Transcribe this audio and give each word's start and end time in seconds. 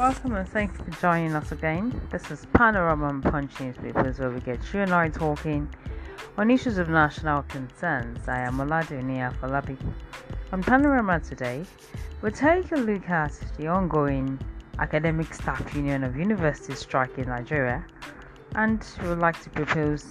Welcome 0.00 0.34
and 0.34 0.48
thanks 0.48 0.78
for 0.78 0.90
joining 0.98 1.34
us 1.34 1.52
again. 1.52 2.00
This 2.10 2.30
is 2.30 2.46
Panorama 2.54 3.08
and 3.08 3.22
Punch 3.22 3.60
Newspapers 3.60 4.18
where 4.18 4.30
we 4.30 4.40
get 4.40 4.58
you 4.72 4.80
and 4.80 4.94
I 4.94 5.10
talking 5.10 5.68
on 6.38 6.50
issues 6.50 6.78
of 6.78 6.88
national 6.88 7.42
concerns. 7.42 8.26
I 8.26 8.38
am 8.38 8.56
Oladunni 8.56 9.18
Afolabi. 9.18 9.76
On 10.54 10.62
Panorama 10.62 11.20
today, 11.20 11.66
we'll 12.22 12.32
take 12.32 12.72
a 12.72 12.76
look 12.76 13.10
at 13.10 13.38
the 13.58 13.66
ongoing 13.66 14.40
Academic 14.78 15.34
Staff 15.34 15.74
Union 15.74 16.02
of 16.02 16.16
Universities 16.16 16.78
strike 16.78 17.18
in 17.18 17.28
Nigeria 17.28 17.84
and 18.54 18.82
we 19.02 19.08
would 19.10 19.18
like 19.18 19.38
to 19.42 19.50
propose 19.50 20.06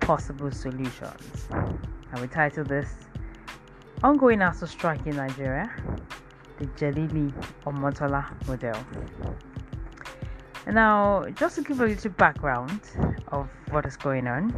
possible 0.00 0.50
solutions. 0.50 1.46
And 1.50 2.20
we 2.22 2.26
title 2.26 2.64
this 2.64 2.88
Ongoing 4.02 4.38
ASUU 4.38 4.66
Strike 4.66 5.06
in 5.06 5.16
Nigeria 5.16 5.70
the 6.58 6.66
Jelili 6.78 7.32
Omotola 7.64 8.24
model. 8.46 8.76
Now, 10.66 11.26
just 11.34 11.56
to 11.56 11.62
give 11.62 11.80
a 11.80 11.86
little 11.86 12.10
background 12.12 12.80
of 13.28 13.48
what 13.70 13.86
is 13.86 13.96
going 13.96 14.26
on, 14.26 14.52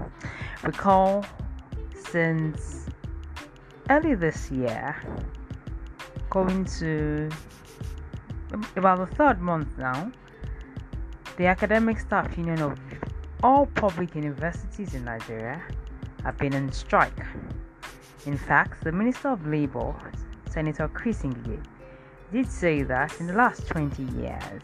recall 0.65 1.25
since 1.95 2.87
early 3.89 4.15
this 4.15 4.51
year, 4.51 4.97
going 6.31 6.65
to 6.65 7.29
about 8.75 8.98
the 8.98 9.15
third 9.15 9.41
month 9.41 9.79
now, 9.79 10.11
the 11.37 11.47
Academic 11.47 12.01
Staff 12.01 12.37
Union 12.37 12.61
of 12.61 12.79
all 13.43 13.67
public 13.67 14.15
universities 14.15 14.95
in 14.95 15.05
Nigeria 15.05 15.62
have 16.25 16.37
been 16.39 16.55
on 16.55 16.73
strike. 16.73 17.25
In 18.27 18.37
fact, 18.37 18.83
the 18.85 18.93
Minister 18.93 19.29
of 19.29 19.47
Labour, 19.47 19.95
Senator 20.51 20.89
Chris 20.89 21.25
did 22.33 22.51
say 22.51 22.83
that 22.83 23.19
in 23.20 23.27
the 23.27 23.33
last 23.33 23.67
20 23.67 24.03
years, 24.20 24.62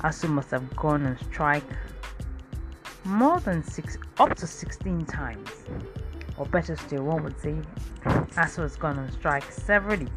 ASUU 0.00 0.30
must 0.30 0.50
have 0.50 0.74
gone 0.76 1.04
on 1.06 1.18
strike 1.30 1.64
more 3.04 3.38
than 3.40 3.62
six, 3.62 3.98
up 4.18 4.34
to 4.36 4.46
16 4.46 5.04
times. 5.06 5.50
Or 6.36 6.46
better 6.46 6.76
still, 6.76 7.04
one 7.04 7.22
would 7.24 7.38
say 7.38 7.54
ASUU 8.04 8.62
has 8.62 8.76
gone 8.76 8.98
on 8.98 9.10
strike 9.12 9.50
severally. 9.50 10.08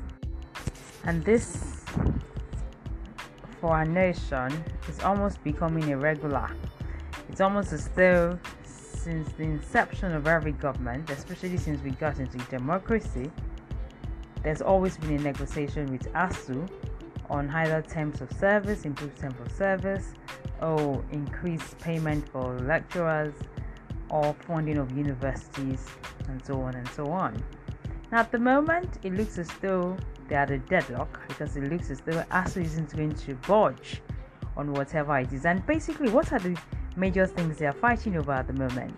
And 1.04 1.24
this, 1.26 1.84
for 3.60 3.72
our 3.72 3.86
nation, 3.86 4.64
is 4.88 5.02
almost 5.02 5.44
becoming 5.44 5.90
irregular. 5.90 6.50
It's 7.30 7.42
almost 7.42 7.74
as 7.74 7.90
though 7.90 8.40
since 8.64 9.28
the 9.34 9.44
inception 9.44 10.14
of 10.14 10.28
every 10.28 10.54
government, 10.54 11.10
especially 11.10 11.58
since 11.58 11.82
we 11.84 11.92
got 11.92 12.20
into 12.20 12.38
democracy, 12.50 13.30
there's 14.44 14.62
always 14.62 14.98
been 14.98 15.16
a 15.16 15.20
negotiation 15.20 15.92
with 15.92 16.12
ASUU 16.14 16.70
on 17.30 17.50
either 17.50 17.82
terms 17.82 18.22
of 18.22 18.32
service, 18.34 18.86
improved 18.86 19.18
terms 19.18 19.40
of 19.40 19.52
service, 19.52 20.14
or 20.62 21.04
increased 21.12 21.78
payment 21.80 22.28
for 22.30 22.60
lecturers, 22.60 23.34
or 24.10 24.36
funding 24.46 24.78
of 24.78 24.96
universities, 24.96 25.86
and 26.28 26.46
so 26.46 26.62
on 26.62 26.76
and 26.76 26.88
so 26.90 27.08
on. 27.08 27.42
Now, 28.12 28.20
at 28.20 28.32
the 28.32 28.40
moment, 28.40 29.00
it 29.04 29.14
looks 29.14 29.38
as 29.38 29.50
though 29.62 29.98
they 30.28 30.36
are 30.36 30.40
at 30.40 30.52
a 30.52 30.60
deadlock 30.60 31.20
because 31.28 31.56
it 31.56 31.72
looks 31.72 31.90
as 31.90 32.02
though 32.02 32.24
ASUU 32.32 32.64
isn't 32.64 32.96
going 32.96 33.16
to 33.16 33.36
budge 33.48 34.02
on 34.56 34.74
whatever 34.74 35.18
it 35.18 35.32
is. 35.34 35.46
And 35.46 35.66
basically, 35.66 36.10
what 36.10 36.32
are 36.32 36.40
the 36.40 36.58
major 36.96 37.26
things 37.26 37.58
they 37.58 37.66
are 37.66 37.74
fighting 37.74 38.18
over 38.18 38.34
at 38.34 38.48
the 38.48 38.54
moment? 38.54 38.96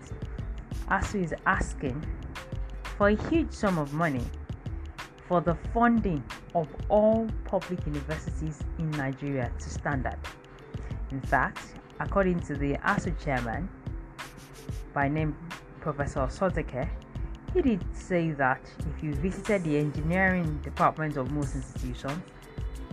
ASUU 0.88 1.22
is 1.24 1.34
asking 1.46 2.04
for 2.98 3.08
a 3.08 3.16
huge 3.30 3.52
sum 3.52 3.78
of 3.78 3.94
money 3.94 4.24
for 5.28 5.40
the 5.40 5.54
funding 5.74 6.22
of 6.54 6.68
all 6.88 7.28
public 7.44 7.84
universities 7.86 8.62
in 8.78 8.90
Nigeria 8.92 9.50
to 9.58 9.70
standard. 9.70 10.18
In 11.10 11.20
fact, 11.20 11.60
according 12.00 12.40
to 12.40 12.54
the 12.54 12.74
ASUU 12.74 13.18
chairman, 13.22 13.68
by 14.92 15.08
name 15.08 15.36
Professor 15.80 16.20
Osodeke, 16.20 16.88
he 17.54 17.62
did 17.62 17.84
say 17.96 18.30
that 18.32 18.60
if 18.94 19.02
you 19.02 19.14
visited 19.14 19.64
the 19.64 19.76
engineering 19.76 20.58
department 20.62 21.16
of 21.16 21.30
most 21.30 21.54
institutions, 21.54 22.22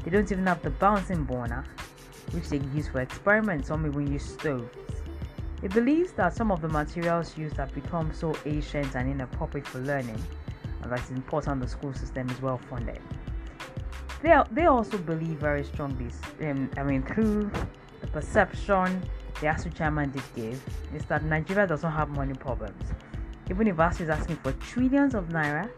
they 0.03 0.11
don't 0.11 0.31
even 0.31 0.45
have 0.47 0.61
the 0.61 0.69
Bunsen 0.69 1.23
burner, 1.23 1.63
which 2.31 2.49
they 2.49 2.57
use 2.75 2.87
for 2.87 3.01
experiments, 3.01 3.67
some 3.67 3.85
even 3.85 4.11
use 4.11 4.25
stoves. 4.25 4.69
He 5.61 5.67
believes 5.69 6.11
that 6.13 6.35
some 6.35 6.51
of 6.51 6.61
the 6.61 6.67
materials 6.67 7.37
used 7.37 7.55
have 7.57 7.73
become 7.73 8.13
so 8.13 8.35
ancient 8.45 8.95
and 8.95 9.09
inappropriate 9.09 9.65
for 9.67 9.79
learning 9.79 10.21
it's 10.93 11.09
important 11.11 11.61
the 11.61 11.67
school 11.67 11.93
system 11.93 12.29
is 12.29 12.41
well 12.41 12.57
funded. 12.57 13.01
They, 14.21 14.37
they 14.51 14.65
also 14.65 14.97
believe 14.97 15.37
very 15.37 15.63
strongly, 15.63 16.07
um, 16.41 16.69
I 16.77 16.83
mean, 16.83 17.03
through 17.03 17.51
the 18.01 18.07
perception 18.07 19.01
the 19.41 19.47
ASUU 19.47 19.73
chairman 19.75 20.11
did 20.11 20.23
give, 20.35 20.63
is 20.95 21.03
that 21.05 21.23
Nigeria 21.25 21.67
does 21.67 21.83
not 21.83 21.93
have 21.93 22.09
money 22.09 22.33
problems. 22.33 22.81
Even 23.49 23.67
if 23.67 23.75
ASUU 23.75 24.01
is 24.01 24.09
asking 24.09 24.37
for 24.37 24.53
trillions 24.53 25.15
of 25.15 25.29
naira 25.29 25.69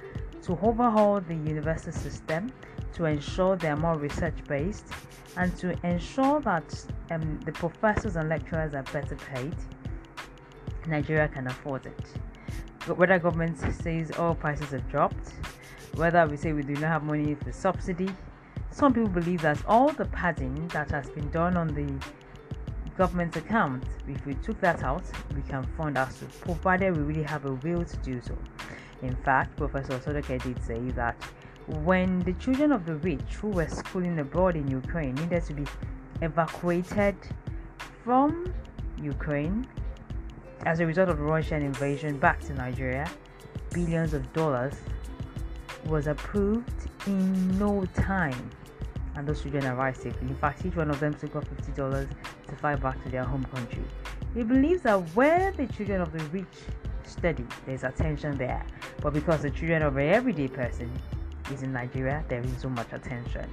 to 0.43 0.59
overhaul 0.61 1.19
the 1.21 1.33
university 1.33 1.91
system, 1.91 2.51
to 2.93 3.05
ensure 3.05 3.55
they 3.55 3.69
are 3.69 3.77
more 3.77 3.97
research 3.97 4.35
based, 4.47 4.85
and 5.37 5.55
to 5.57 5.75
ensure 5.85 6.39
that 6.41 6.85
um, 7.11 7.39
the 7.45 7.51
professors 7.51 8.15
and 8.15 8.29
lecturers 8.29 8.73
are 8.75 8.83
better 8.83 9.15
paid, 9.33 9.55
Nigeria 10.87 11.27
can 11.27 11.47
afford 11.47 11.87
it 11.87 12.24
whether 12.87 13.17
government 13.19 13.57
says 13.59 14.11
all 14.11 14.35
prices 14.35 14.69
have 14.71 14.87
dropped, 14.89 15.33
whether 15.95 16.25
we 16.27 16.37
say 16.37 16.53
we 16.53 16.61
do 16.61 16.73
not 16.73 16.83
have 16.83 17.03
money 17.03 17.35
for 17.35 17.51
subsidy, 17.51 18.09
some 18.69 18.93
people 18.93 19.09
believe 19.09 19.41
that 19.41 19.63
all 19.65 19.91
the 19.91 20.05
padding 20.05 20.67
that 20.69 20.91
has 20.91 21.09
been 21.09 21.29
done 21.31 21.57
on 21.57 21.67
the 21.67 21.91
government 22.97 23.35
account, 23.35 23.83
if 24.07 24.25
we 24.25 24.35
took 24.35 24.59
that 24.61 24.83
out, 24.83 25.03
we 25.35 25.41
can 25.43 25.63
fund 25.77 25.97
us, 25.97 26.23
provided 26.41 26.95
we 26.95 27.03
really 27.03 27.23
have 27.23 27.45
a 27.45 27.53
will 27.53 27.83
to 27.83 27.97
do 27.97 28.21
so. 28.21 28.37
In 29.01 29.15
fact, 29.15 29.55
Professor 29.57 29.93
Osodeke 29.93 30.41
did 30.43 30.63
say 30.63 30.79
that 30.91 31.15
when 31.67 32.19
the 32.19 32.33
children 32.33 32.71
of 32.71 32.85
the 32.85 32.95
rich 32.95 33.35
who 33.41 33.49
were 33.49 33.67
schooling 33.67 34.19
abroad 34.19 34.55
in 34.55 34.67
Ukraine 34.69 35.15
needed 35.15 35.43
to 35.45 35.53
be 35.53 35.65
evacuated 36.21 37.15
from 38.03 38.53
Ukraine 39.01 39.65
as 40.63 40.79
a 40.79 40.85
result 40.85 41.09
of 41.09 41.17
the 41.17 41.23
Russian 41.23 41.61
invasion 41.61 42.17
back 42.17 42.39
to 42.41 42.53
Nigeria, 42.53 43.09
billions 43.73 44.13
of 44.13 44.31
dollars 44.33 44.73
was 45.85 46.07
approved 46.07 46.89
in 47.05 47.59
no 47.59 47.85
time, 47.93 48.49
and 49.15 49.27
those 49.27 49.41
children 49.41 49.65
arrived 49.65 50.01
safely. 50.01 50.27
In 50.27 50.35
fact, 50.35 50.65
each 50.65 50.75
one 50.75 50.89
of 50.89 50.99
them 50.99 51.13
took 51.13 51.33
fifty 51.33 51.71
dollars 51.73 52.07
to 52.47 52.55
fly 52.55 52.75
back 52.75 53.01
to 53.03 53.09
their 53.09 53.23
home 53.23 53.45
country. 53.45 53.83
He 54.33 54.43
believes 54.43 54.81
that 54.81 54.97
where 55.15 55.51
the 55.51 55.67
children 55.67 56.01
of 56.01 56.11
the 56.11 56.23
rich 56.25 56.45
study, 57.03 57.45
there's 57.65 57.83
attention 57.83 58.37
there, 58.37 58.65
but 59.01 59.13
because 59.13 59.41
the 59.43 59.51
children 59.51 59.81
of 59.83 59.95
an 59.97 60.09
everyday 60.09 60.47
person 60.47 60.91
is 61.51 61.61
in 61.61 61.71
Nigeria, 61.71 62.23
there 62.27 62.41
isn't 62.41 62.59
so 62.59 62.69
much 62.69 62.91
attention. 62.91 63.49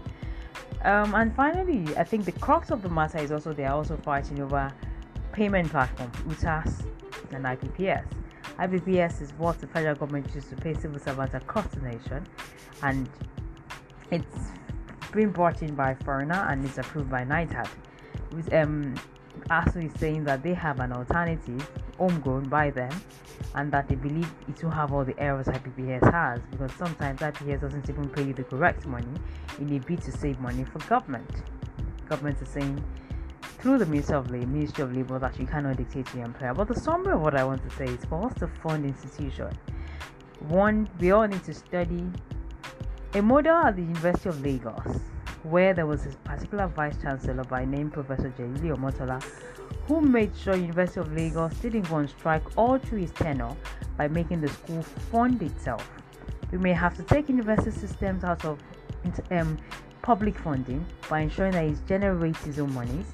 Um, 0.83 1.15
and 1.15 1.35
finally, 1.37 1.97
I 1.97 2.03
think 2.05 2.25
the 2.25 2.33
crux 2.33 2.71
of 2.71 2.83
the 2.83 2.89
matter 2.89 3.19
is 3.19 3.31
also 3.31 3.53
they 3.53 3.65
are 3.65 3.75
also 3.75 3.97
fighting 3.99 4.41
over 4.41 4.73
payment 5.33 5.71
platforms, 5.71 6.17
UTAS 6.19 6.85
and 7.33 7.45
IPPIS. 7.45 8.05
IPPIS 8.59 9.23
is 9.23 9.33
what 9.39 9.61
the 9.61 9.67
federal 9.67 9.95
government 9.95 10.27
uses 10.27 10.51
to 10.51 10.57
pay 10.57 10.75
civil 10.75 10.99
servants 10.99 11.35
across 11.35 11.67
the 11.69 11.81
nation, 11.81 12.27
and 12.83 13.09
it's 14.11 14.51
been 15.13 15.31
brought 15.31 15.63
in 15.63 15.75
by 15.75 15.95
foreigner 15.95 16.47
and 16.49 16.65
is 16.65 16.79
approved 16.79 17.11
by 17.11 17.25
NITDA. 17.25 17.67
With 18.33 18.53
um, 18.53 18.95
ASUU 19.51 19.93
is 19.93 20.01
saying 20.01 20.25
that 20.25 20.43
they 20.43 20.55
have 20.55 20.81
an 20.81 20.93
alternative 20.93 21.69
homegrown 21.99 22.49
by 22.49 22.71
them 22.71 22.91
and 23.55 23.71
that 23.73 23.89
they 23.89 23.95
believe 23.95 24.31
it 24.49 24.63
will 24.63 24.71
have 24.71 24.93
all 24.93 25.05
the 25.05 25.19
errors 25.19 25.47
IPPIS 25.47 26.11
has 26.13 26.41
because 26.51 26.73
sometimes 26.73 27.21
IPPIS 27.21 27.61
doesn't 27.61 27.89
even 27.89 28.09
pay 28.09 28.25
you 28.25 28.33
the 28.33 28.45
correct 28.45 28.87
money 28.87 29.15
in 29.59 29.73
a 29.77 29.79
bid 29.81 30.01
to 30.03 30.13
save 30.13 30.41
money 30.41 30.65
for 30.65 30.79
government. 30.81 31.31
Government 32.09 32.41
is 32.41 32.49
saying 32.49 32.83
through 33.63 33.79
the 33.79 33.87
Ministry 33.87 34.17
of 34.17 34.29
Labor, 34.29 34.47
Ministry 34.47 34.83
of 34.83 34.95
Labor 34.95 35.19
that 35.21 35.39
you 35.39 35.47
cannot 35.47 35.77
dictate 35.77 36.07
to 36.07 36.17
your 36.17 36.27
employer. 36.27 36.53
But 36.53 36.67
the 36.67 36.75
summary 36.75 37.15
of 37.15 37.21
what 37.21 37.37
I 37.37 37.45
want 37.45 37.63
to 37.63 37.71
say 37.77 37.85
is 37.85 38.05
for 38.07 38.27
us 38.27 38.35
to 38.41 38.49
fund 38.49 38.85
institution, 38.85 39.57
one, 40.49 40.89
we 40.99 41.13
all 41.13 41.29
need 41.29 41.45
to 41.45 41.55
study 41.55 42.05
a 43.15 43.23
model 43.23 43.55
at 43.55 43.77
the 43.77 43.83
University 43.83 44.29
of 44.29 44.43
Lagos 44.45 45.01
where 45.45 45.75
there 45.75 45.87
was 45.87 46.07
a 46.07 46.11
particular 46.25 46.67
vice 46.67 46.97
chancellor 47.01 47.45
by 47.45 47.65
name 47.65 47.89
Professor 47.89 48.31
Jelili 48.37 48.77
Omotola 48.77 49.23
who 49.87 50.01
made 50.01 50.37
sure 50.37 50.57
University 50.57 51.01
of 51.01 51.13
Lagos 51.13 51.55
didn't 51.55 51.89
go 51.89 51.97
on 51.97 52.09
strike 52.09 52.43
all 52.57 52.79
through 52.79 52.99
his 52.99 53.13
tenure 53.13 53.55
by 53.97 54.09
making 54.09 54.41
the 54.41 54.49
school 54.49 54.83
fund 54.83 55.41
itself. 55.41 55.89
We 56.51 56.59
may 56.59 56.73
have 56.73 56.97
to 56.97 57.05
take 57.05 57.29
university 57.29 57.71
systems 57.71 58.25
out 58.25 58.45
of 58.45 58.59
um, 59.31 59.57
public 60.03 60.37
funding 60.37 60.85
by 61.09 61.21
ensuring 61.21 61.53
that 61.53 61.65
it 61.65 61.79
generates 61.87 62.45
its 62.45 62.59
own 62.59 62.75
monies 62.75 63.07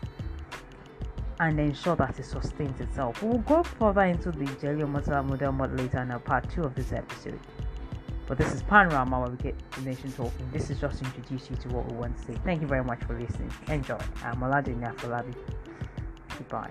and 1.41 1.59
ensure 1.61 1.97
that 1.97 2.19
it 2.19 2.25
sustains 2.25 2.81
itself. 2.81 3.23
We'll 3.23 3.39
go 3.39 3.63
further 3.63 4.03
into 4.03 4.31
the 4.33 4.47
Jelly 4.61 4.85
Motor 4.85 5.23
model 5.23 5.53
model 5.53 5.77
later 5.77 5.99
in 5.99 6.21
part 6.21 6.51
2 6.51 6.65
of 6.65 6.75
this 6.75 6.93
episode. 6.93 7.39
But 8.27 8.39
this 8.39 8.53
is 8.53 8.63
Panorama 8.63 9.21
where 9.21 9.31
we 9.31 9.37
get 9.39 9.71
the 9.73 9.81
nation 9.83 10.13
talking. 10.13 10.51
This 10.53 10.69
is 10.69 10.81
just 10.81 10.99
to 10.99 11.05
introduce 11.07 11.49
you 11.49 11.57
to 11.57 11.69
what 11.69 11.91
we 11.91 11.97
want 11.97 12.17
to 12.19 12.25
say. 12.25 12.39
Thank 12.45 12.61
you 12.61 12.67
very 12.67 12.85
much 12.85 13.03
for 13.05 13.19
listening. 13.19 13.51
Enjoy. 13.69 13.99
I'm 14.23 14.41
Oladunni 14.41 14.93
Afolabi. 14.95 15.35
Goodbye. 16.37 16.71